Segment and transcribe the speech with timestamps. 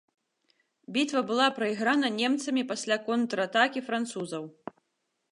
[0.93, 4.43] Бітва была прайграна немцамі пасля контратакі французаў.